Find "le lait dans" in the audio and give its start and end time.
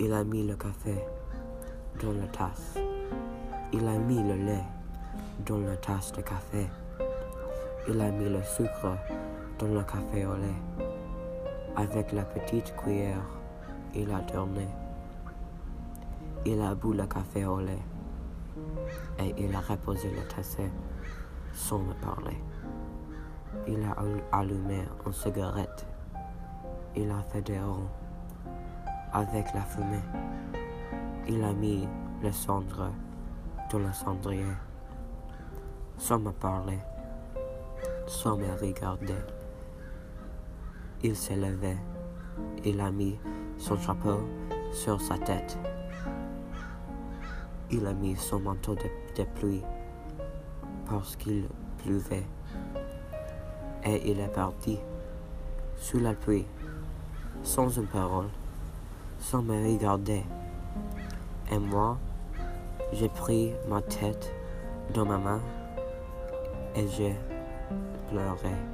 4.22-5.58